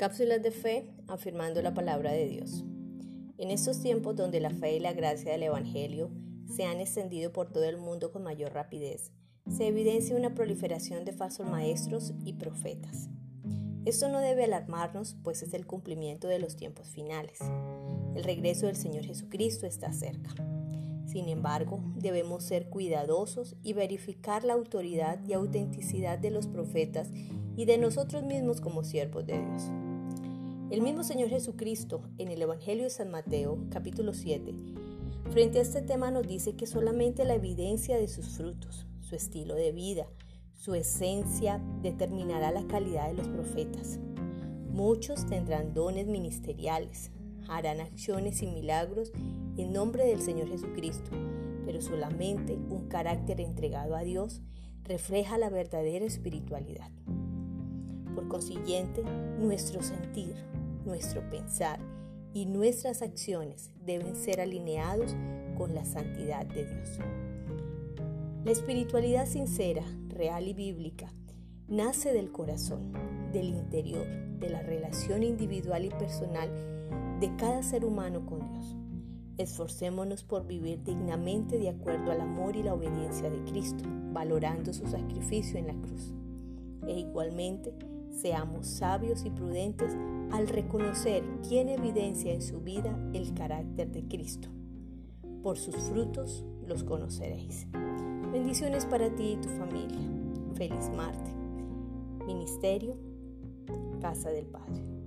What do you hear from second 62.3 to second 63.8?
y nuestras acciones